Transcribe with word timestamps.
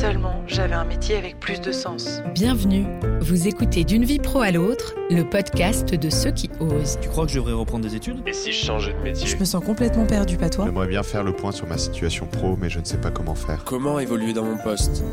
seulement 0.00 0.42
j'avais 0.46 0.74
un 0.74 0.86
métier 0.86 1.16
avec 1.16 1.38
plus 1.40 1.60
de 1.60 1.72
sens. 1.72 2.22
Bienvenue, 2.32 2.86
vous 3.20 3.46
écoutez 3.46 3.84
D'une 3.84 4.04
vie 4.04 4.18
pro 4.18 4.40
à 4.40 4.50
l'autre, 4.50 4.94
le 5.10 5.28
podcast 5.28 5.94
de 5.94 6.08
ceux 6.08 6.30
qui 6.30 6.48
osent. 6.58 6.98
Tu 7.02 7.10
crois 7.10 7.26
que 7.26 7.30
je 7.30 7.36
devrais 7.36 7.52
reprendre 7.52 7.86
des 7.86 7.94
études? 7.94 8.22
Et 8.26 8.32
si 8.32 8.50
je 8.50 8.64
changeais 8.64 8.94
de 8.94 8.98
métier? 9.00 9.26
Je 9.26 9.36
me 9.36 9.44
sens 9.44 9.62
complètement 9.62 10.06
perdu, 10.06 10.38
pas 10.38 10.48
toi? 10.48 10.64
J'aimerais 10.64 10.86
bien 10.86 11.02
faire 11.02 11.22
le 11.22 11.34
point 11.34 11.52
sur 11.52 11.66
ma 11.66 11.76
situation 11.76 12.26
pro, 12.26 12.56
mais 12.56 12.70
je 12.70 12.78
ne 12.78 12.84
sais 12.86 12.96
pas 12.96 13.10
comment 13.10 13.34
faire. 13.34 13.62
Comment 13.64 13.98
évoluer 13.98 14.32
dans 14.32 14.44
mon 14.44 14.56
poste? 14.56 15.04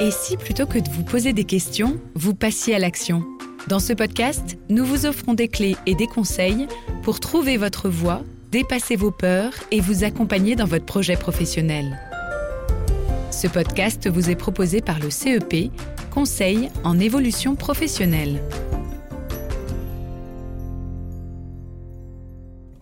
Et 0.00 0.10
si 0.10 0.38
plutôt 0.38 0.64
que 0.64 0.78
de 0.78 0.88
vous 0.88 1.04
poser 1.04 1.34
des 1.34 1.44
questions, 1.44 1.98
vous 2.14 2.34
passiez 2.34 2.74
à 2.74 2.78
l'action? 2.78 3.22
Dans 3.68 3.78
ce 3.78 3.92
podcast, 3.92 4.56
nous 4.70 4.86
vous 4.86 5.04
offrons 5.04 5.34
des 5.34 5.48
clés 5.48 5.76
et 5.84 5.94
des 5.94 6.06
conseils 6.06 6.66
pour 7.02 7.20
trouver 7.20 7.58
votre 7.58 7.90
voie, 7.90 8.22
dépasser 8.50 8.96
vos 8.96 9.10
peurs 9.10 9.52
et 9.70 9.82
vous 9.82 10.02
accompagner 10.02 10.56
dans 10.56 10.64
votre 10.64 10.86
projet 10.86 11.16
professionnel. 11.16 11.98
Ce 13.30 13.46
podcast 13.46 14.08
vous 14.08 14.28
est 14.28 14.36
proposé 14.36 14.80
par 14.80 14.98
le 14.98 15.08
CEP, 15.08 15.70
Conseil 16.10 16.68
en 16.82 16.98
évolution 16.98 17.54
professionnelle. 17.54 18.42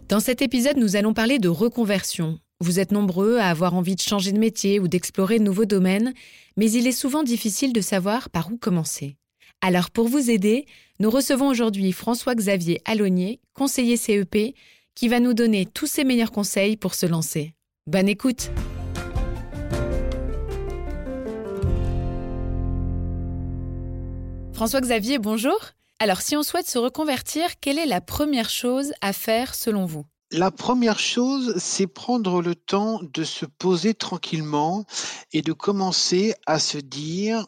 Dans 0.09 0.20
cet 0.20 0.41
épisode, 0.41 0.79
nous 0.79 0.97
allons 0.97 1.12
parler 1.12 1.39
de 1.39 1.51
reconversion. 1.51 2.39
Vous 2.61 2.80
êtes 2.80 2.92
nombreux 2.92 3.37
à 3.37 3.51
avoir 3.51 3.75
envie 3.75 3.95
de 3.95 4.01
changer 4.01 4.33
de 4.33 4.39
métier 4.39 4.80
ou 4.80 4.89
d'explorer 4.89 5.39
de 5.39 5.45
nouveaux 5.45 5.66
domaines, 5.66 6.15
mais 6.56 6.70
il 6.70 6.87
est 6.87 6.92
souvent 6.92 7.23
difficile 7.23 7.75
de 7.75 7.83
savoir 7.83 8.30
par 8.30 8.51
où 8.51 8.56
commencer. 8.56 9.17
Alors 9.61 9.91
pour 9.91 10.09
vous 10.09 10.30
aider, 10.30 10.65
nous 10.98 11.11
recevons 11.11 11.48
aujourd'hui 11.48 11.92
François-Xavier 11.92 12.80
Alonier, 12.87 13.41
conseiller 13.53 13.98
CEP, 13.98 14.55
qui 14.95 15.09
va 15.09 15.20
nous 15.20 15.34
donner 15.34 15.67
tous 15.67 15.87
ses 15.87 16.05
meilleurs 16.05 16.33
conseils 16.33 16.78
pour 16.78 16.95
se 16.95 17.05
lancer. 17.05 17.53
Bonne 17.87 18.09
écoute 18.09 18.51
François-Xavier, 24.59 25.20
bonjour. 25.20 25.56
Alors 26.01 26.20
si 26.20 26.37
on 26.37 26.42
souhaite 26.42 26.67
se 26.67 26.81
reconvertir, 26.81 27.61
quelle 27.61 27.78
est 27.78 27.87
la 27.87 28.01
première 28.01 28.51
chose 28.51 28.92
à 29.01 29.12
faire 29.12 29.55
selon 29.55 29.87
vous? 29.87 30.05
La 30.33 30.51
première 30.51 30.98
chose, 30.98 31.55
c'est 31.59 31.87
prendre 31.87 32.42
le 32.42 32.56
temps 32.56 32.98
de 33.14 33.23
se 33.23 33.47
poser 33.47 33.95
tranquillement 33.95 34.84
et 35.33 35.42
de 35.42 35.53
commencer 35.53 36.34
à 36.45 36.59
se 36.59 36.77
dire 36.77 37.47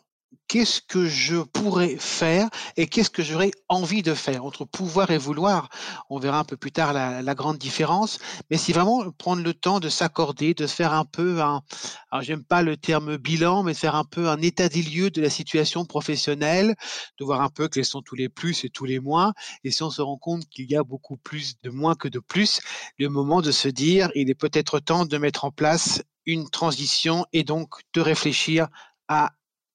qu'est-ce 0.51 0.81
que 0.81 1.07
je 1.07 1.37
pourrais 1.37 1.97
faire 1.97 2.49
et 2.77 2.89
qu'est-ce 2.89 3.09
que 3.09 3.23
j'aurais 3.23 3.53
envie 3.69 4.03
de 4.03 4.15
faire? 4.15 4.45
Entre 4.45 4.65
pouvoir 4.65 5.13
et 5.13 5.17
vouloir. 5.17 5.69
On 6.11 6.19
verra 6.19 6.41
un 6.41 6.45
peu 6.45 6.57
plus 6.57 6.73
tard 6.73 6.93
la, 6.93 7.35
grande 7.37 7.57
différence, 7.57 8.19
mais 8.51 8.57
c'est 8.57 8.73
vraiment 8.73 9.09
prendre 9.13 9.45
le 9.45 9.55
temps 9.55 9.79
de 9.79 9.89
s'accorder, 9.89 10.53
de 10.53 10.67
faire 10.67 10.93
un 10.93 11.05
peu 11.05 11.41
un, 11.41 11.63
alors 12.11 12.25
j'aime 12.25 12.43
pas 12.43 12.63
le 12.63 12.77
terme 12.77 13.17
bilan, 13.17 13.63
mais 13.63 13.75
de 13.75 13.79
faire 13.79 13.95
un 13.95 14.03
peu 14.03 14.29
un 14.29 14.43
état 14.43 14.69
des 14.69 14.83
lieux 14.83 15.11
de 15.11 15.23
la 15.23 15.31
situation 15.31 15.85
professionnelle, 15.85 16.75
de 17.21 17.25
voir 17.25 17.43
un 17.43 17.49
peu 17.49 17.69
quels 17.69 17.85
sont 17.85 18.03
tous 18.03 18.17
les 18.17 18.29
plus 18.29 18.65
et 18.65 18.71
tous 18.71 18.87
les 18.87 18.99
moins. 18.99 19.33
Et 19.63 19.71
si 19.71 19.85
on 19.85 19.91
se 19.91 20.03
rend 20.03 20.19
compte 20.19 20.49
qu'il 20.49 20.69
y 20.69 20.75
a 20.75 20.83
beaucoup 20.83 21.17
plus 21.17 21.61
de 21.63 21.71
moins 21.71 21.95
que 21.95 22.09
de 22.09 22.19
plus, 22.19 22.61
le 22.99 23.09
moment 23.09 23.41
de 23.41 23.53
se 23.53 23.69
dire, 23.69 24.11
il 24.17 24.29
est 24.29 24.35
peut-être 24.35 24.81
temps 24.81 25.07
de 25.07 25.17
mettre 25.17 25.45
en 25.45 25.53
place 25.53 26.03
une 26.27 26.51
transition 26.51 27.25
et 27.33 27.45
donc 27.45 27.77
de 27.95 28.01
réfléchir 28.01 28.67
à 29.07 29.31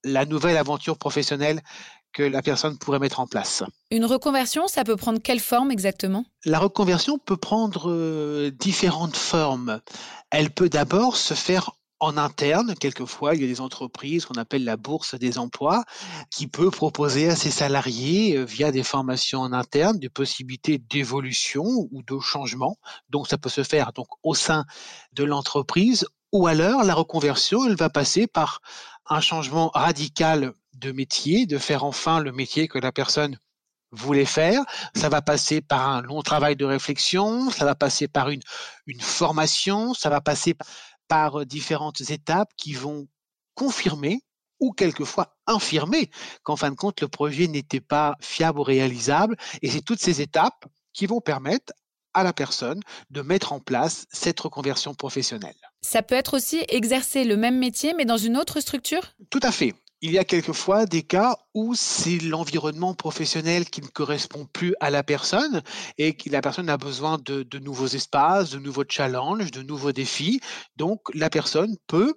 la 0.06 0.25
nouvelle 0.25 0.58
aventure 0.58 0.98
professionnelle 0.98 1.61
que 2.14 2.23
la 2.23 2.42
personne 2.42 2.78
pourrait 2.78 3.00
mettre 3.00 3.20
en 3.20 3.28
place. 3.28 3.64
Une 3.92 4.06
reconversion, 4.06 4.67
ça 4.67 4.86
peut 4.86 4.95
prendre 4.95 5.22
quelle 5.22 5.42
forme 5.42 5.70
exactement? 5.70 6.23
La 6.45 6.59
reconversion 6.59 7.17
peut 7.17 7.36
prendre 7.36 7.92
euh, 7.92 8.52
différentes 8.52 9.17
formes. 9.17 9.81
Elle 10.31 10.50
peut 10.50 10.70
d'abord 10.70 11.17
se 11.17 11.34
faire 11.34 11.72
en 12.00 12.17
interne, 12.17 12.75
quelquefois, 12.75 13.36
il 13.36 13.42
y 13.42 13.45
a 13.45 13.47
des 13.47 13.62
entreprises 13.62 14.25
qu'on 14.25 14.36
appelle 14.36 14.64
la 14.64 14.78
bourse 14.78 15.16
des 15.16 15.38
emplois 15.38 15.84
qui 16.30 16.47
peut 16.47 16.69
proposer 16.69 17.30
à 17.30 17.36
ses 17.36 17.52
salariés, 17.52 18.38
euh, 18.38 18.44
via 18.44 18.72
des 18.72 18.84
formations 18.84 19.42
en 19.42 19.53
interne, 19.53 19.97
des 19.97 20.09
possibilités 20.09 20.78
d'évolution 20.78 21.63
ou 21.63 22.03
de 22.03 22.19
changement. 22.19 22.78
Donc, 23.09 23.28
ça 23.28 23.38
peut 23.38 23.50
se 23.50 23.63
faire 23.63 23.91
donc 23.94 24.08
au 24.24 24.35
sein 24.35 24.66
de 25.13 25.24
l'entreprise 25.24 26.06
ou 26.35 26.47
alors 26.47 26.84
la 26.84 26.94
reconversion, 26.94 27.66
elle 27.66 27.78
va 27.78 27.90
passer 27.90 28.28
par 28.28 28.62
un 29.06 29.22
changement 29.22 29.72
radical 29.73 30.51
de 30.73 30.91
métier, 30.91 31.46
de 31.46 31.57
faire 31.57 31.85
enfin 31.85 32.19
le 32.19 32.34
métier 32.34 32.68
que 32.68 32.78
la 32.78 32.91
personne 32.91 33.40
voulait 33.91 34.25
faire. 34.25 34.62
Ça 34.96 35.07
va 35.07 35.22
passer 35.22 35.62
par 35.62 35.88
un 35.88 36.01
long 36.01 36.22
travail 36.23 36.57
de 36.57 36.66
réflexion, 36.66 37.50
ça 37.51 37.63
va 37.63 37.73
passer 37.73 38.09
par 38.09 38.29
une, 38.29 38.41
une 38.85 39.00
formation, 39.00 39.94
ça 39.94 40.09
va 40.09 40.19
passer 40.19 40.56
par 41.07 41.40
euh, 41.40 41.46
différentes 41.46 42.01
étapes 42.09 42.50
qui 42.57 42.73
vont 42.73 43.07
confirmer 43.53 44.19
ou 44.59 44.73
quelquefois 44.73 45.38
infirmer 45.47 46.09
qu'en 46.44 46.57
fin 46.57 46.69
de 46.69 46.75
compte, 46.75 47.00
le 47.00 47.07
projet 47.07 47.47
n'était 47.47 47.79
pas 47.79 48.17
fiable 48.19 48.59
ou 48.59 48.63
réalisable. 48.63 49.38
Et 49.62 49.72
c'est 49.72 49.81
toutes 49.81 50.02
ces 50.02 50.19
étapes 50.19 50.66
qui 50.91 51.06
vont 51.06 51.22
permettre 51.22 51.72
à 52.16 52.24
la 52.24 52.34
personne 52.34 52.80
de 53.12 53.22
mettre 53.22 53.53
en 53.53 53.59
place 53.59 54.08
cette 54.12 54.40
reconversion 54.40 54.96
professionnelle. 54.96 55.56
Ça 55.81 56.02
peut 56.02 56.16
être 56.16 56.36
aussi 56.36 56.64
exercer 56.70 57.24
le 57.24 57.38
même 57.38 57.59
métier 57.59 57.94
mais 57.94 58.06
dans 58.06 58.18
une 58.18 58.38
autre 58.38 58.59
structure? 58.59 59.02
Tout 59.30 59.42
à 59.44 59.52
fait. 59.52 59.76
Il 60.02 60.12
y 60.12 60.20
a 60.20 60.24
quelquefois 60.24 60.86
des 60.86 61.03
cas 61.03 61.36
où 61.53 61.74
c'est 61.74 62.20
l'environnement 62.20 62.94
professionnel 62.94 63.66
qui 63.66 63.81
ne 63.81 63.88
correspond 63.88 64.46
plus 64.46 64.76
à 64.80 64.90
la 64.90 65.03
personne 65.03 65.64
et 65.98 66.16
que 66.16 66.30
la 66.30 66.42
personne 66.42 66.70
a 66.70 66.78
besoin 66.78 67.18
de, 67.18 67.44
de 67.44 67.59
nouveaux 67.59 67.88
espaces, 67.88 68.52
de 68.52 68.59
nouveaux 68.59 68.84
challenges, 68.88 69.52
de 69.52 69.62
nouveaux 69.62 69.94
défis. 69.94 70.42
Donc 70.76 71.00
la 71.14 71.30
personne 71.30 71.76
peut 71.88 72.14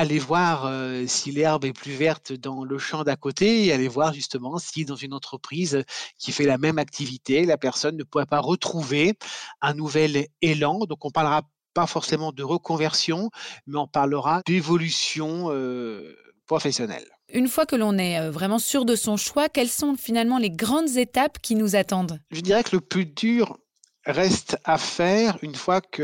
aller 0.00 0.18
voir 0.18 0.64
euh, 0.64 1.04
si 1.06 1.30
l'herbe 1.30 1.66
est 1.66 1.74
plus 1.74 1.92
verte 1.92 2.32
dans 2.32 2.64
le 2.64 2.78
champ 2.78 3.04
d'à 3.04 3.16
côté 3.16 3.66
et 3.66 3.72
aller 3.72 3.86
voir 3.86 4.14
justement 4.14 4.58
si 4.58 4.86
dans 4.86 4.96
une 4.96 5.12
entreprise 5.12 5.84
qui 6.16 6.32
fait 6.32 6.46
la 6.46 6.56
même 6.56 6.78
activité, 6.78 7.44
la 7.44 7.58
personne 7.58 7.98
ne 7.98 8.02
pourrait 8.02 8.24
pas 8.24 8.40
retrouver 8.40 9.18
un 9.60 9.74
nouvel 9.74 10.28
élan. 10.40 10.86
Donc 10.86 11.04
on 11.04 11.10
parlera 11.10 11.42
pas 11.74 11.86
forcément 11.86 12.32
de 12.32 12.42
reconversion, 12.42 13.30
mais 13.66 13.76
on 13.76 13.86
parlera 13.86 14.40
d'évolution 14.46 15.48
euh, 15.50 16.16
professionnelle. 16.46 17.06
Une 17.32 17.46
fois 17.46 17.66
que 17.66 17.76
l'on 17.76 17.98
est 17.98 18.18
euh, 18.18 18.30
vraiment 18.30 18.58
sûr 18.58 18.86
de 18.86 18.96
son 18.96 19.18
choix, 19.18 19.50
quelles 19.50 19.68
sont 19.68 19.96
finalement 19.96 20.38
les 20.38 20.50
grandes 20.50 20.96
étapes 20.96 21.38
qui 21.42 21.56
nous 21.56 21.76
attendent? 21.76 22.18
Je 22.30 22.40
dirais 22.40 22.64
que 22.64 22.74
le 22.74 22.80
plus 22.80 23.04
dur 23.04 23.58
reste 24.06 24.58
à 24.64 24.78
faire 24.78 25.38
une 25.42 25.54
fois 25.54 25.80
que 25.80 26.02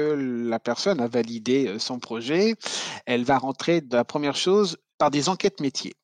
la 0.49 0.59
personne 0.59 1.01
a 1.01 1.09
validé 1.09 1.67
euh, 1.67 1.79
son 1.79 1.99
projet. 1.99 2.55
Elle 3.07 3.25
va 3.25 3.39
rentrer 3.39 3.81
de 3.81 3.97
la 3.97 4.05
première 4.05 4.37
chose 4.37 4.77
par 4.99 5.11
des 5.11 5.29
enquêtes 5.29 5.61
métiers. 5.61 5.95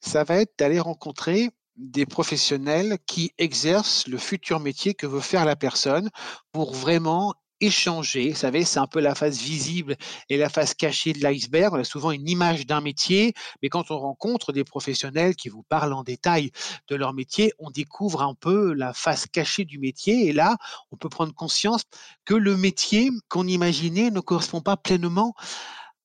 Ça 0.00 0.24
va 0.24 0.36
être 0.36 0.58
d'aller 0.58 0.80
rencontrer 0.80 1.50
des 1.76 2.06
professionnels 2.06 2.98
qui 3.06 3.32
exercent 3.38 4.06
le 4.06 4.18
futur 4.18 4.60
métier 4.60 4.94
que 4.94 5.06
veut 5.06 5.20
faire 5.20 5.44
la 5.44 5.56
personne 5.56 6.10
pour 6.52 6.74
vraiment 6.74 7.34
échanger. 7.62 8.30
Vous 8.30 8.36
savez, 8.36 8.64
c'est 8.64 8.80
un 8.80 8.86
peu 8.86 9.00
la 9.00 9.14
face 9.14 9.38
visible 9.40 9.96
et 10.28 10.36
la 10.36 10.48
face 10.48 10.74
cachée 10.74 11.12
de 11.12 11.20
l'iceberg. 11.20 11.72
On 11.72 11.78
a 11.78 11.84
souvent 11.84 12.10
une 12.10 12.28
image 12.28 12.66
d'un 12.66 12.80
métier, 12.80 13.32
mais 13.62 13.68
quand 13.68 13.90
on 13.90 13.98
rencontre 13.98 14.52
des 14.52 14.64
professionnels 14.64 15.36
qui 15.36 15.48
vous 15.48 15.62
parlent 15.62 15.92
en 15.92 16.02
détail 16.02 16.50
de 16.88 16.96
leur 16.96 17.14
métier, 17.14 17.52
on 17.58 17.70
découvre 17.70 18.22
un 18.22 18.34
peu 18.34 18.72
la 18.74 18.92
face 18.92 19.26
cachée 19.26 19.64
du 19.64 19.78
métier. 19.78 20.26
Et 20.26 20.32
là, 20.32 20.56
on 20.90 20.96
peut 20.96 21.08
prendre 21.08 21.32
conscience 21.32 21.82
que 22.24 22.34
le 22.34 22.56
métier 22.56 23.10
qu'on 23.28 23.46
imaginait 23.46 24.10
ne 24.10 24.20
correspond 24.20 24.60
pas 24.60 24.76
pleinement 24.76 25.34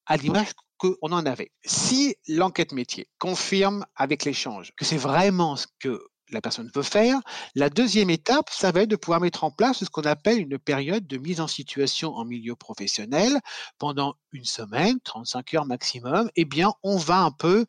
à 0.05 0.15
l'image 0.17 0.49
qu'on 0.77 0.95
en 1.01 1.25
avait. 1.25 1.51
Si 1.65 2.15
l'enquête 2.27 2.71
métier 2.71 3.07
confirme 3.17 3.85
avec 3.95 4.25
l'échange 4.25 4.73
que 4.77 4.85
c'est 4.85 4.97
vraiment 4.97 5.55
ce 5.55 5.65
que 5.79 5.99
la 6.31 6.41
personne 6.41 6.69
peut 6.71 6.83
faire. 6.83 7.19
La 7.55 7.69
deuxième 7.69 8.09
étape, 8.09 8.49
ça 8.49 8.71
va 8.71 8.81
être 8.81 8.89
de 8.89 8.95
pouvoir 8.95 9.21
mettre 9.21 9.43
en 9.43 9.51
place 9.51 9.83
ce 9.83 9.89
qu'on 9.89 10.01
appelle 10.03 10.39
une 10.39 10.59
période 10.59 11.07
de 11.07 11.17
mise 11.17 11.39
en 11.39 11.47
situation 11.47 12.13
en 12.15 12.25
milieu 12.25 12.55
professionnel 12.55 13.39
pendant 13.77 14.15
une 14.31 14.45
semaine, 14.45 14.99
35 15.03 15.53
heures 15.53 15.65
maximum. 15.65 16.29
Eh 16.35 16.45
bien, 16.45 16.71
on 16.83 16.97
va 16.97 17.19
un 17.19 17.31
peu 17.31 17.65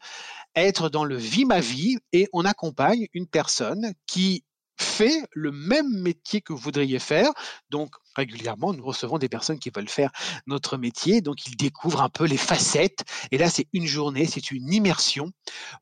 être 0.54 0.88
dans 0.88 1.04
le 1.04 1.16
vie 1.16 1.44
ma 1.44 1.60
vie 1.60 1.98
et 2.12 2.28
on 2.32 2.44
accompagne 2.44 3.06
une 3.14 3.26
personne 3.26 3.92
qui 4.06 4.44
fait 4.80 5.22
le 5.32 5.50
même 5.50 5.88
métier 5.88 6.40
que 6.40 6.52
vous 6.52 6.58
voudriez 6.58 6.98
faire. 6.98 7.30
Donc, 7.70 7.94
régulièrement, 8.14 8.72
nous 8.72 8.84
recevons 8.84 9.18
des 9.18 9.28
personnes 9.28 9.58
qui 9.58 9.70
veulent 9.70 9.88
faire 9.88 10.10
notre 10.46 10.76
métier. 10.76 11.20
Donc, 11.20 11.46
ils 11.46 11.56
découvrent 11.56 12.02
un 12.02 12.08
peu 12.08 12.24
les 12.24 12.36
facettes. 12.36 13.04
Et 13.32 13.38
là, 13.38 13.50
c'est 13.50 13.66
une 13.72 13.86
journée, 13.86 14.26
c'est 14.26 14.50
une 14.50 14.72
immersion 14.72 15.32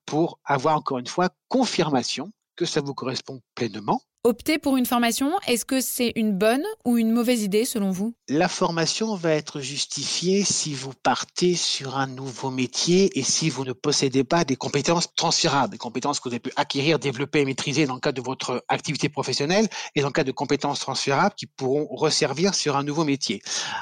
pour 0.06 0.38
avoir 0.44 0.76
encore 0.76 0.98
une 0.98 1.06
fois 1.06 1.28
confirmation 1.48 2.32
que 2.56 2.64
ça 2.64 2.80
vous 2.80 2.94
correspond 2.94 3.40
pleinement. 3.54 4.00
Opter 4.26 4.58
pour 4.58 4.76
une 4.76 4.86
formation, 4.86 5.38
est-ce 5.46 5.64
que 5.64 5.80
c'est 5.80 6.12
une 6.16 6.36
bonne 6.36 6.64
ou 6.84 6.98
une 6.98 7.12
mauvaise 7.12 7.44
idée 7.44 7.64
selon 7.64 7.92
vous? 7.92 8.12
La 8.26 8.48
formation 8.48 9.14
va 9.14 9.30
être 9.30 9.60
justifiée 9.60 10.42
si 10.42 10.74
vous 10.74 10.92
partez 10.92 11.54
sur 11.54 11.96
un 11.96 12.08
nouveau 12.08 12.50
métier 12.50 13.16
et 13.16 13.22
si 13.22 13.50
vous 13.50 13.64
ne 13.64 13.72
possédez 13.72 14.24
pas 14.24 14.44
des 14.44 14.56
compétences 14.56 15.14
transférables, 15.14 15.70
des 15.70 15.78
compétences 15.78 16.18
que 16.18 16.28
vous 16.28 16.34
avez 16.34 16.40
pu 16.40 16.50
acquérir, 16.56 16.98
développer 16.98 17.42
et 17.42 17.44
maîtriser 17.44 17.86
dans 17.86 17.94
le 17.94 18.00
cadre 18.00 18.20
de 18.20 18.26
votre 18.26 18.64
activité 18.66 19.08
professionnelle 19.08 19.68
et 19.94 20.00
dans 20.00 20.08
le 20.08 20.12
cadre 20.12 20.26
de 20.26 20.32
compétences 20.32 20.80
transférables 20.80 21.36
qui 21.36 21.46
pourront 21.46 21.86
resservir 21.88 22.56
sur 22.56 22.76
un 22.76 22.82
nouveau 22.82 23.04
métier. 23.04 23.40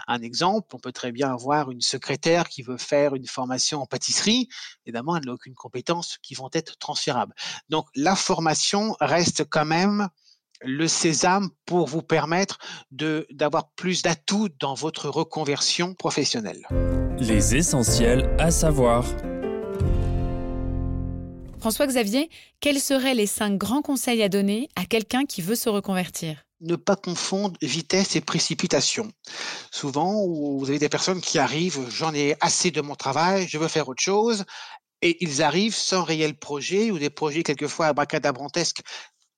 Un 0.08 0.20
exemple, 0.20 0.76
on 0.76 0.78
peut 0.78 0.92
très 0.92 1.10
bien 1.10 1.32
avoir 1.32 1.70
une 1.70 1.80
secrétaire 1.80 2.50
qui 2.50 2.60
veut 2.60 2.76
faire 2.76 3.14
une 3.14 3.26
formation 3.26 3.80
en 3.80 3.86
pâtisserie. 3.86 4.50
Évidemment, 4.84 5.16
elle 5.16 5.24
n'a 5.24 5.32
aucune 5.32 5.54
compétence 5.54 6.18
qui 6.22 6.34
vont 6.34 6.50
être 6.52 6.76
transférables. 6.76 7.32
Donc, 7.70 7.86
la 7.94 8.14
formation 8.14 8.94
reste 9.00 9.44
quand 9.48 9.64
même 9.64 10.10
le 10.62 10.88
sésame 10.88 11.50
pour 11.66 11.86
vous 11.86 12.02
permettre 12.02 12.58
de 12.90 13.26
d'avoir 13.30 13.70
plus 13.70 14.02
d'atouts 14.02 14.48
dans 14.60 14.74
votre 14.74 15.08
reconversion 15.08 15.94
professionnelle. 15.94 16.66
Les 17.18 17.56
essentiels 17.56 18.34
à 18.38 18.50
savoir. 18.50 19.04
François 21.60 21.86
Xavier, 21.86 22.28
quels 22.60 22.80
seraient 22.80 23.14
les 23.14 23.26
cinq 23.26 23.56
grands 23.56 23.80
conseils 23.80 24.22
à 24.22 24.28
donner 24.28 24.68
à 24.76 24.84
quelqu'un 24.84 25.24
qui 25.24 25.40
veut 25.40 25.54
se 25.54 25.70
reconvertir? 25.70 26.44
Ne 26.60 26.76
pas 26.76 26.96
confondre 26.96 27.56
vitesse 27.62 28.16
et 28.16 28.20
précipitation. 28.20 29.10
Souvent, 29.70 30.26
vous 30.26 30.64
avez 30.68 30.78
des 30.78 30.90
personnes 30.90 31.20
qui 31.22 31.38
arrivent, 31.38 31.80
j'en 31.88 32.12
ai 32.14 32.36
assez 32.40 32.70
de 32.70 32.82
mon 32.82 32.94
travail, 32.94 33.46
je 33.48 33.56
veux 33.56 33.68
faire 33.68 33.88
autre 33.88 34.02
chose, 34.02 34.44
et 35.00 35.16
ils 35.24 35.42
arrivent 35.42 35.74
sans 35.74 36.02
réel 36.02 36.34
projet 36.34 36.90
ou 36.90 36.98
des 36.98 37.10
projets 37.10 37.42
quelquefois 37.42 37.86
abracadabrantesques 37.86 38.82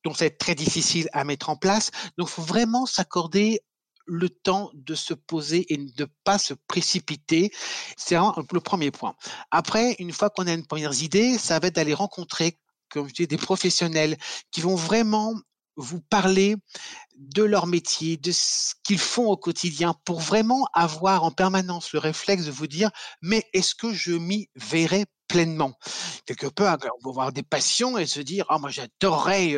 dont 0.06 0.14
c'est 0.14 0.38
très 0.38 0.54
difficile 0.54 1.08
à 1.12 1.24
mettre 1.24 1.48
en 1.48 1.56
place. 1.56 1.90
Donc, 2.16 2.28
il 2.28 2.32
faut 2.32 2.42
vraiment 2.42 2.86
s'accorder 2.86 3.60
le 4.06 4.28
temps 4.28 4.70
de 4.72 4.94
se 4.94 5.14
poser 5.14 5.66
et 5.72 5.76
de 5.76 6.02
ne 6.02 6.06
pas 6.22 6.38
se 6.38 6.54
précipiter. 6.68 7.50
C'est 7.96 8.14
le 8.14 8.60
premier 8.60 8.92
point. 8.92 9.16
Après, 9.50 9.96
une 9.98 10.12
fois 10.12 10.30
qu'on 10.30 10.46
a 10.46 10.52
une 10.52 10.64
première 10.64 11.02
idée, 11.02 11.38
ça 11.38 11.58
va 11.58 11.66
être 11.66 11.74
d'aller 11.74 11.92
rencontrer, 11.92 12.56
comme 12.88 13.08
je 13.08 13.14
dis, 13.14 13.26
des 13.26 13.36
professionnels 13.36 14.16
qui 14.52 14.60
vont 14.60 14.76
vraiment 14.76 15.34
vous 15.76 16.00
parler 16.00 16.56
de 17.16 17.42
leur 17.42 17.66
métier, 17.66 18.16
de 18.16 18.32
ce 18.32 18.74
qu'ils 18.84 18.98
font 18.98 19.26
au 19.26 19.36
quotidien, 19.36 19.94
pour 20.04 20.20
vraiment 20.20 20.66
avoir 20.74 21.24
en 21.24 21.30
permanence 21.30 21.92
le 21.92 21.98
réflexe 21.98 22.44
de 22.44 22.50
vous 22.50 22.66
dire, 22.66 22.90
mais 23.22 23.44
est-ce 23.52 23.74
que 23.74 23.92
je 23.92 24.12
m'y 24.12 24.48
verrai 24.54 25.06
pleinement? 25.28 25.74
Quelque 26.26 26.46
peu, 26.46 26.68
on 26.68 26.76
peut 26.76 27.08
avoir 27.08 27.32
des 27.32 27.42
passions 27.42 27.98
et 27.98 28.06
se 28.06 28.20
dire, 28.20 28.44
ah, 28.48 28.58
moi, 28.58 28.70
j'adorerais 28.70 29.56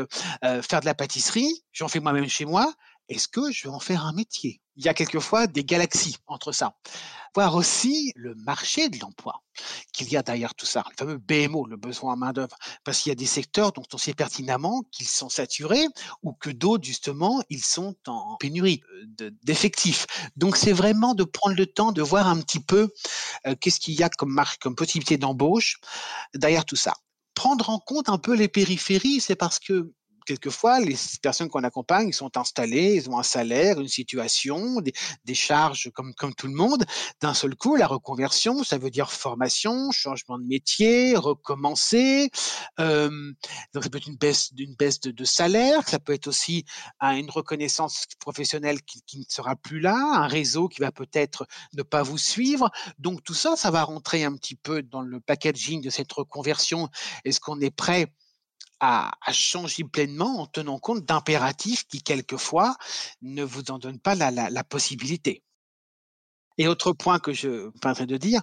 faire 0.62 0.80
de 0.80 0.86
la 0.86 0.94
pâtisserie, 0.94 1.64
j'en 1.72 1.88
fais 1.88 2.00
moi-même 2.00 2.28
chez 2.28 2.44
moi, 2.44 2.72
est-ce 3.08 3.28
que 3.28 3.50
je 3.50 3.68
vais 3.68 3.74
en 3.74 3.80
faire 3.80 4.04
un 4.04 4.12
métier? 4.12 4.60
Il 4.78 4.84
y 4.84 4.88
a 4.88 4.94
quelquefois 4.94 5.48
des 5.48 5.64
galaxies 5.64 6.16
entre 6.28 6.52
ça. 6.52 6.78
Voir 7.34 7.56
aussi 7.56 8.12
le 8.14 8.34
marché 8.36 8.88
de 8.88 8.98
l'emploi 9.00 9.42
qu'il 9.92 10.08
y 10.08 10.16
a 10.16 10.22
derrière 10.22 10.54
tout 10.54 10.66
ça, 10.66 10.84
le 10.88 10.94
fameux 10.96 11.18
BMO, 11.18 11.66
le 11.66 11.76
besoin 11.76 12.14
en 12.14 12.16
main-d'œuvre, 12.16 12.56
parce 12.84 13.00
qu'il 13.00 13.10
y 13.10 13.12
a 13.12 13.16
des 13.16 13.26
secteurs 13.26 13.72
dont 13.72 13.82
on 13.92 13.98
sait 13.98 14.14
pertinemment 14.14 14.84
qu'ils 14.92 15.08
sont 15.08 15.28
saturés 15.28 15.84
ou 16.22 16.32
que 16.32 16.48
d'autres, 16.48 16.84
justement, 16.84 17.42
ils 17.50 17.64
sont 17.64 17.96
en 18.06 18.36
pénurie 18.36 18.80
d'effectifs. 19.42 20.06
Donc, 20.36 20.56
c'est 20.56 20.72
vraiment 20.72 21.14
de 21.14 21.24
prendre 21.24 21.56
le 21.56 21.66
temps 21.66 21.92
de 21.92 22.00
voir 22.00 22.28
un 22.28 22.40
petit 22.40 22.60
peu 22.60 22.88
qu'est-ce 23.60 23.80
qu'il 23.80 23.94
y 23.94 24.02
a 24.02 24.08
comme, 24.08 24.32
marque, 24.32 24.62
comme 24.62 24.76
possibilité 24.76 25.18
d'embauche 25.18 25.80
derrière 26.34 26.64
tout 26.64 26.76
ça 26.76 26.94
prendre 27.34 27.70
en 27.70 27.78
compte 27.78 28.08
un 28.08 28.18
peu 28.18 28.34
les 28.34 28.48
périphéries, 28.48 29.20
c'est 29.20 29.36
parce 29.36 29.60
que 29.60 29.92
quelquefois, 30.28 30.78
les 30.80 30.94
personnes 31.22 31.48
qu'on 31.48 31.64
accompagne 31.64 32.12
sont 32.12 32.36
installées, 32.36 32.96
ils 32.96 33.08
ont 33.08 33.18
un 33.18 33.22
salaire, 33.22 33.80
une 33.80 33.88
situation, 33.88 34.82
des, 34.82 35.34
charges 35.34 35.90
comme, 35.94 36.34
tout 36.34 36.46
le 36.46 36.52
monde. 36.52 36.84
D'un 37.22 37.32
seul 37.32 37.54
coup, 37.54 37.76
la 37.76 37.86
reconversion, 37.86 38.62
ça 38.62 38.76
veut 38.76 38.90
dire 38.90 39.10
formation, 39.10 39.90
changement 39.90 40.38
de 40.38 40.44
métier, 40.44 41.16
recommencer. 41.16 42.30
Donc, 42.78 43.82
ça 43.82 43.88
peut 43.90 43.96
être 43.96 44.06
une 44.06 44.16
baisse, 44.16 44.52
d'une 44.52 44.74
baisse 44.74 45.00
de, 45.00 45.24
salaire, 45.24 45.88
ça 45.88 45.98
peut 45.98 46.12
être 46.12 46.26
aussi 46.26 46.64
une 47.00 47.30
reconnaissance 47.30 48.04
professionnelle 48.20 48.82
qui, 48.82 49.18
ne 49.18 49.24
sera 49.28 49.56
plus 49.56 49.80
là, 49.80 49.96
un 49.96 50.26
réseau 50.26 50.68
qui 50.68 50.80
va 50.80 50.92
peut-être 50.92 51.46
ne 51.72 51.82
pas 51.82 52.02
vous 52.02 52.18
suivre. 52.18 52.70
Donc, 52.98 53.24
tout 53.24 53.34
ça, 53.34 53.56
ça 53.56 53.70
va 53.70 53.82
rentrer 53.82 54.24
un 54.24 54.36
petit 54.36 54.56
peu 54.56 54.82
dans 54.82 55.00
le 55.00 55.20
packaging 55.20 55.80
de 55.80 55.90
cette 55.90 56.12
reconversion. 56.12 56.90
Est-ce 57.24 57.40
qu'on 57.40 57.60
est 57.60 57.70
prêt 57.70 58.12
à, 58.80 59.12
changer 59.32 59.84
pleinement 59.84 60.40
en 60.40 60.46
tenant 60.46 60.78
compte 60.78 61.04
d'impératifs 61.04 61.84
qui, 61.86 62.02
quelquefois, 62.02 62.76
ne 63.22 63.42
vous 63.42 63.70
en 63.70 63.78
donnent 63.78 64.00
pas 64.00 64.14
la, 64.14 64.30
la 64.30 64.64
possibilité. 64.64 65.42
Et 66.58 66.66
autre 66.66 66.92
point 66.92 67.20
que 67.20 67.32
je 67.32 67.70
train 67.94 68.06
de 68.06 68.16
dire, 68.16 68.42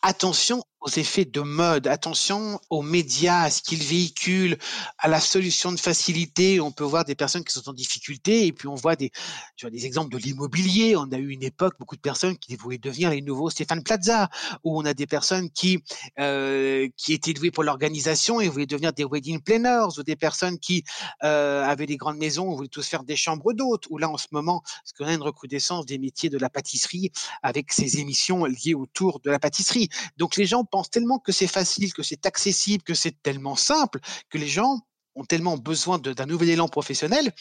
attention 0.00 0.62
aux 0.80 0.88
effets 0.88 1.24
de 1.24 1.40
mode, 1.40 1.86
attention 1.86 2.60
aux 2.70 2.82
médias, 2.82 3.42
à 3.42 3.50
ce 3.50 3.62
qu'ils 3.62 3.82
véhiculent, 3.82 4.56
à 4.98 5.08
la 5.08 5.20
solution 5.20 5.72
de 5.72 5.78
facilité. 5.78 6.60
On 6.60 6.70
peut 6.70 6.84
voir 6.84 7.04
des 7.04 7.14
personnes 7.14 7.44
qui 7.44 7.52
sont 7.52 7.68
en 7.68 7.72
difficulté 7.72 8.46
et 8.46 8.52
puis 8.52 8.68
on 8.68 8.74
voit 8.74 8.94
des, 8.94 9.10
tu 9.56 9.64
vois, 9.64 9.70
des 9.70 9.86
exemples 9.86 10.12
de 10.12 10.18
l'immobilier. 10.18 10.96
On 10.96 11.10
a 11.12 11.16
eu 11.16 11.30
une 11.30 11.42
époque, 11.42 11.74
beaucoup 11.78 11.96
de 11.96 12.00
personnes 12.00 12.36
qui 12.36 12.56
voulaient 12.56 12.78
devenir 12.78 13.10
les 13.10 13.22
nouveaux 13.22 13.50
Stéphane 13.50 13.82
Plaza, 13.82 14.28
où 14.64 14.78
on 14.78 14.84
a 14.84 14.94
des 14.94 15.06
personnes 15.06 15.50
qui, 15.50 15.82
euh, 16.18 16.88
qui 16.96 17.12
étaient 17.14 17.32
douées 17.32 17.50
pour 17.50 17.64
l'organisation 17.64 18.40
et 18.40 18.48
voulaient 18.48 18.66
devenir 18.66 18.92
des 18.92 19.04
wedding 19.04 19.40
planners, 19.40 19.98
ou 19.98 20.02
des 20.02 20.16
personnes 20.16 20.58
qui 20.58 20.84
euh, 21.24 21.64
avaient 21.64 21.86
des 21.86 21.96
grandes 21.96 22.18
maisons, 22.18 22.54
voulaient 22.54 22.68
tous 22.68 22.86
faire 22.86 23.04
des 23.04 23.16
chambres 23.16 23.52
d'hôtes, 23.54 23.84
ou 23.90 23.98
là 23.98 24.10
en 24.10 24.18
ce 24.18 24.26
moment, 24.30 24.60
parce 24.60 24.92
qu'on 24.92 25.06
a 25.06 25.14
une 25.14 25.22
recrudescence 25.22 25.86
des 25.86 25.98
métiers 25.98 26.28
de 26.28 26.38
la 26.38 26.50
pâtisserie 26.50 27.10
avec 27.42 27.72
ces 27.72 27.98
émissions 27.98 28.44
liées 28.44 28.74
autour 28.74 29.20
de 29.20 29.30
la 29.30 29.38
pâtisserie. 29.38 29.88
Donc 30.16 30.36
les 30.36 30.44
gens 30.46 30.65
pensent 30.66 30.90
tellement 30.90 31.18
que 31.18 31.32
c'est 31.32 31.46
facile, 31.46 31.92
que 31.92 32.02
c'est 32.02 32.26
accessible, 32.26 32.82
que 32.82 32.94
c'est 32.94 33.22
tellement 33.22 33.56
simple, 33.56 34.00
que 34.30 34.38
les 34.38 34.48
gens 34.48 34.80
ont 35.14 35.24
tellement 35.24 35.56
besoin 35.56 35.98
d'un 35.98 36.26
nouvel 36.26 36.50
élan 36.50 36.68
professionnel 36.68 37.32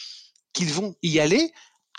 qu'ils 0.53 0.73
vont 0.73 0.95
y 1.01 1.19
aller. 1.19 1.51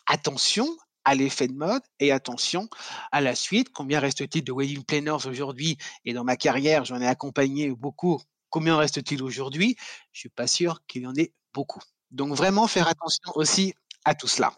Attention 0.06 0.68
à 1.04 1.14
l'effet 1.14 1.46
de 1.46 1.54
mode 1.54 1.82
et 2.00 2.10
attention 2.12 2.68
à 3.12 3.20
la 3.20 3.34
suite. 3.34 3.70
Combien 3.72 4.00
reste-t-il 4.00 4.44
de 4.44 4.52
wedding 4.52 4.84
planners 4.84 5.26
aujourd'hui? 5.26 5.78
Et 6.04 6.12
dans 6.12 6.24
ma 6.24 6.36
carrière, 6.36 6.84
j'en 6.84 7.00
ai 7.00 7.06
accompagné 7.06 7.70
beaucoup. 7.70 8.20
Combien 8.50 8.76
reste-t-il 8.76 9.22
aujourd'hui? 9.22 9.76
Je 10.12 10.20
suis 10.20 10.28
pas 10.28 10.46
sûr 10.46 10.80
qu'il 10.86 11.02
y 11.02 11.06
en 11.06 11.14
ait 11.14 11.32
beaucoup. 11.54 11.80
Donc 12.10 12.34
vraiment 12.34 12.66
faire 12.66 12.88
attention 12.88 13.32
aussi 13.34 13.74
à 14.04 14.14
tout 14.14 14.28
cela. 14.28 14.52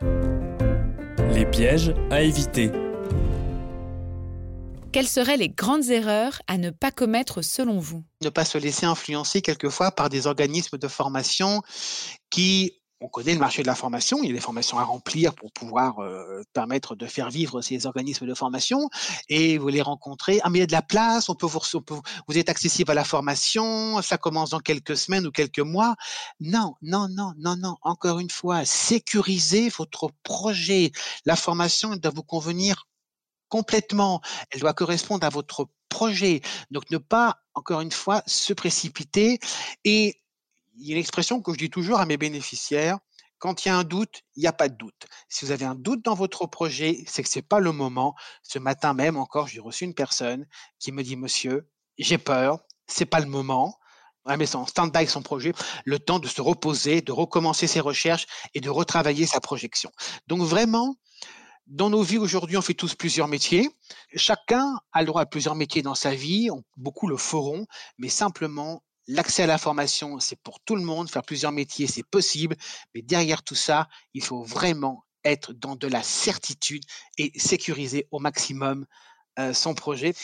Les 1.33 1.47
pièges 1.47 1.95
à 2.11 2.23
éviter. 2.23 2.71
Quelles 4.99 5.07
seraient 5.07 5.37
les 5.37 5.49
grandes 5.49 5.91
erreurs 5.91 6.43
à 6.49 6.59
ne 6.59 6.71
pas 6.71 6.91
commettre 6.91 7.41
selon 7.41 7.79
vous? 7.79 8.03
Ne 8.21 8.31
pas 8.31 8.45
se 8.45 8.59
laisser 8.59 8.85
influencer 8.85 9.43
quelquefois 9.43 9.93
par 9.93 10.09
des 10.09 10.27
organismes 10.27 10.77
de 10.77 10.89
formation 10.89 11.63
qui 12.31 12.73
on 13.01 13.07
connaît 13.07 13.35
le 13.35 13.39
marché 13.39 13.63
de 13.63 13.69
la 13.69 13.77
formation, 13.77 14.19
il 14.25 14.27
y 14.27 14.31
a 14.33 14.35
des 14.35 14.41
formations 14.41 14.77
à 14.77 14.83
remplir 14.83 15.37
pour 15.37 15.53
pouvoir 15.53 16.01
euh, 16.01 16.43
permettre 16.53 16.97
de 16.97 17.07
faire 17.07 17.31
vivre 17.31 17.63
ces 17.63 17.87
organismes 17.87 18.27
de 18.27 18.35
formation 18.35 18.91
et 19.29 19.57
vous 19.57 19.69
les 19.69 19.83
rencontrez. 19.83 20.41
Ah 20.43 20.51
mais 20.51 20.59
il 20.59 20.63
y 20.63 20.65
a 20.65 20.67
de 20.67 20.73
la 20.73 20.83
place, 20.83 21.29
on 21.29 21.37
peut 21.37 21.47
vous, 21.47 21.61
vous 22.27 22.37
êtes 22.37 22.49
accessible 22.49 22.91
à 22.91 22.95
la 22.95 23.05
formation, 23.05 24.03
ça 24.03 24.19
commence 24.19 24.51
dans 24.51 24.59
quelques 24.59 24.97
semaines 24.97 25.29
ou 25.29 25.31
quelques 25.31 25.61
mois. 25.61 25.95
Non, 26.41 26.75
non, 26.83 27.07
non, 27.09 27.35
non, 27.39 27.55
non. 27.55 27.77
Encore 27.83 28.19
une 28.19 28.31
fois, 28.31 28.65
sécurisez 28.65 29.69
votre 29.69 30.11
projet. 30.25 30.91
La 31.25 31.37
formation 31.37 31.95
doit 31.95 32.11
vous 32.13 32.25
convenir 32.25 32.89
complètement. 33.49 34.21
Elle 34.51 34.61
doit 34.61 34.75
correspondre 34.75 35.27
à 35.27 35.31
votre 35.31 35.69
projet. 35.89 36.41
Donc 36.71 36.91
ne 36.91 36.99
pas, 36.99 37.39
encore 37.55 37.81
une 37.81 37.93
fois, 37.93 38.23
se 38.27 38.53
précipiter. 38.53 39.39
Et 39.85 40.21
il 40.77 40.87
y 40.87 40.91
a 40.91 40.95
une 40.95 41.01
expression 41.01 41.41
que 41.41 41.53
je 41.53 41.59
dis 41.59 41.71
toujours 41.71 42.01
à 42.01 42.07
mes 42.07 42.17
bénéficiaires. 42.17 42.99
Quand 43.39 43.65
il 43.65 43.69
y 43.69 43.71
a 43.71 43.77
un 43.77 43.85
doute, 43.85 44.23
il 44.37 44.41
n'y 44.41 44.49
a 44.49 44.53
pas 44.53 44.69
de 44.69 44.77
doute. 44.77 45.07
Si 45.29 45.45
vous 45.45 45.53
avez 45.53 45.65
un 45.65 45.77
doute 45.77 46.05
dans 46.05 46.15
votre 46.15 46.47
projet, 46.47 47.05
c'est 47.07 47.23
que 47.23 47.29
c'est 47.29 47.43
pas 47.43 47.61
le 47.61 47.71
moment. 47.71 48.15
Ce 48.43 48.59
matin 48.59 48.95
même 48.95 49.17
encore, 49.17 49.47
j'ai 49.47 49.61
reçu 49.61 49.85
une 49.85 49.95
personne 49.95 50.47
qui 50.81 50.91
me 50.91 51.03
dit, 51.03 51.17
monsieur, 51.17 51.69
j'ai 51.99 52.19
peur, 52.19 52.59
c'est 52.89 53.07
pas 53.07 53.21
le 53.21 53.27
moment. 53.27 53.79
Elle 54.29 54.39
met 54.39 54.57
en 54.57 54.67
stand-by 54.67 55.07
son 55.07 55.23
projet, 55.23 55.53
le 55.85 55.99
temps 55.99 56.19
de 56.19 56.29
se 56.29 56.43
reposer, 56.43 57.01
de 57.01 57.13
recommencer 57.13 57.67
ses 57.67 57.81
recherches 57.81 58.27
et 58.55 58.61
de 58.61 58.69
retravailler 58.69 59.27
sa 59.27 59.41
projection. 59.41 59.91
Donc 60.27 60.43
vraiment, 60.43 60.97
dans 61.69 61.91
nos 61.91 62.03
vies 62.03 62.19
aujourd'hui, 62.19 62.57
on 62.57 62.63
fait 62.63 62.75
tous 62.75 62.95
plusieurs 62.95 63.29
métiers. 63.29 63.69
Chacun 64.15 64.81
a 64.93 65.01
le 65.01 65.07
droit 65.07 65.23
à 65.23 65.27
plusieurs 65.27 65.55
métiers 65.55 65.83
dans 65.83 65.95
sa 65.95 66.15
vie. 66.15 66.49
beaucoup 66.77 67.07
le 67.09 67.17
feront, 67.17 67.67
mais 67.99 68.09
simplement, 68.09 68.83
l'accès 69.07 69.43
à 69.43 69.47
la 69.47 69.59
formation, 69.59 70.19
c'est 70.19 70.41
pour 70.41 70.61
tout 70.61 70.77
le 70.77 70.83
monde. 70.83 71.11
Faire 71.11 71.23
plusieurs 71.23 71.53
métiers, 71.53 71.87
c'est 71.87 72.07
possible. 72.07 72.57
Mais 72.95 73.03
derrière 73.03 73.43
tout 73.43 73.55
ça, 73.55 73.89
il 74.15 74.23
faut 74.23 74.43
vraiment 74.43 75.05
être 75.25 75.53
dans 75.53 75.77
de 75.77 75.87
la 75.87 76.03
certitude 76.03 76.85
et 77.19 77.33
sécuriser 77.39 78.09
au 78.13 78.19
maximum 78.19 78.87
euh, 79.39 79.53
son 79.53 79.75
projet. 79.75 80.15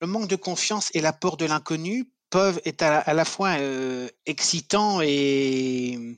Le 0.00 0.06
manque 0.06 0.28
de 0.28 0.36
confiance 0.36 0.90
et 0.94 1.00
l'apport 1.00 1.36
de 1.36 1.46
l'inconnu 1.46 2.08
peuvent 2.30 2.60
être 2.64 2.82
à 2.82 3.12
la, 3.12 3.24
fois 3.26 3.58
euh, 3.58 4.08
excitants 4.24 5.00
et, 5.02 6.16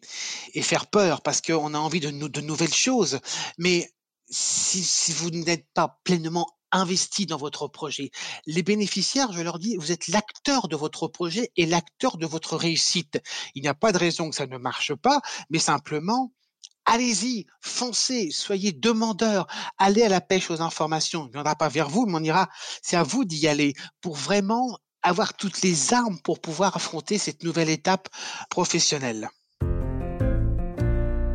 faire 0.62 0.86
peur 0.86 1.22
parce 1.22 1.40
qu'on 1.40 1.74
a 1.74 1.78
envie 1.78 2.00
de, 2.00 2.10
de 2.10 2.40
nouvelles 2.40 2.72
choses. 2.72 3.18
Mais 3.58 3.90
si, 4.28 5.12
vous 5.12 5.30
n'êtes 5.30 5.66
pas 5.74 6.00
pleinement 6.04 6.46
investi 6.72 7.26
dans 7.26 7.36
votre 7.36 7.68
projet. 7.68 8.10
Les 8.46 8.62
bénéficiaires, 8.62 9.32
je 9.32 9.42
leur 9.42 9.58
dis, 9.58 9.76
vous 9.76 9.92
êtes 9.92 10.08
l'acteur 10.08 10.66
de 10.66 10.76
votre 10.76 11.06
projet 11.06 11.52
et 11.56 11.66
l'acteur 11.66 12.16
de 12.16 12.26
votre 12.26 12.56
réussite. 12.56 13.20
Il 13.54 13.62
n'y 13.62 13.68
a 13.68 13.74
pas 13.74 13.92
de 13.92 13.98
raison 13.98 14.28
que 14.28 14.36
ça 14.36 14.46
ne 14.46 14.58
marche 14.58 14.94
pas, 14.94 15.20
mais 15.50 15.60
simplement, 15.60 16.32
allez-y, 16.84 17.46
foncez, 17.60 18.30
soyez 18.30 18.72
demandeurs, 18.72 19.46
allez 19.78 20.02
à 20.02 20.08
la 20.08 20.20
pêche 20.20 20.50
aux 20.50 20.60
informations. 20.62 21.22
On 21.22 21.32
viendra 21.32 21.54
pas 21.54 21.68
vers 21.68 21.88
vous, 21.88 22.06
mais 22.06 22.18
on 22.18 22.24
ira, 22.24 22.48
c'est 22.82 22.96
à 22.96 23.04
vous 23.04 23.24
d'y 23.24 23.46
aller 23.46 23.74
pour 24.00 24.16
vraiment 24.16 24.78
avoir 25.02 25.34
toutes 25.34 25.62
les 25.62 25.94
armes 25.94 26.18
pour 26.24 26.40
pouvoir 26.40 26.76
affronter 26.76 27.18
cette 27.18 27.44
nouvelle 27.44 27.68
étape 27.68 28.08
professionnelle. 28.50 29.28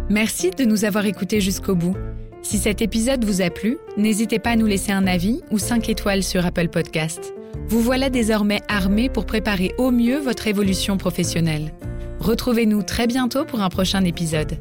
Merci 0.10 0.50
de 0.50 0.66
nous 0.66 0.86
avoir 0.86 1.06
écoutés 1.06 1.40
jusqu'au 1.40 1.76
bout. 1.76 1.96
Si 2.42 2.58
cet 2.58 2.82
épisode 2.82 3.26
vous 3.26 3.42
a 3.42 3.50
plu, 3.50 3.78
n'hésitez 3.98 4.40
pas 4.40 4.52
à 4.52 4.56
nous 4.56 4.66
laisser 4.66 4.92
un 4.92 5.08
avis 5.08 5.42
ou 5.52 5.60
5 5.60 5.90
étoiles 5.90 6.24
sur 6.24 6.46
Apple 6.46 6.70
Podcast. 6.70 7.34
Vous 7.68 7.82
voilà 7.82 8.10
désormais 8.10 8.62
armé 8.68 9.10
pour 9.10 9.26
préparer 9.26 9.74
au 9.78 9.92
mieux 9.92 10.20
votre 10.20 10.48
évolution 10.48 10.98
professionnelle. 10.98 11.74
Retrouvez-nous 12.20 12.84
très 12.84 13.08
bientôt 13.08 13.46
pour 13.46 13.62
un 13.62 13.70
prochain 13.70 14.04
épisode. 14.04 14.58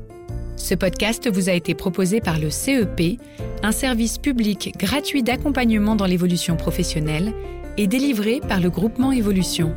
Ce 0.56 0.74
podcast 0.74 1.30
vous 1.32 1.48
a 1.48 1.52
été 1.52 1.74
proposé 1.74 2.20
par 2.20 2.38
le 2.38 2.50
CEP, 2.50 3.18
un 3.62 3.72
service 3.72 4.18
public 4.18 4.74
gratuit 4.76 5.22
d'accompagnement 5.22 5.94
dans 5.94 6.06
l'évolution 6.06 6.56
professionnelle, 6.56 7.32
et 7.76 7.86
délivré 7.86 8.40
par 8.40 8.60
le 8.60 8.70
groupement 8.70 9.12
Évolution. 9.12 9.74